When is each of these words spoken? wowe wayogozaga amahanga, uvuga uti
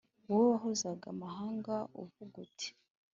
wowe 0.29 0.45
wayogozaga 0.49 1.05
amahanga, 1.13 1.75
uvuga 2.01 2.35
uti 2.45 2.69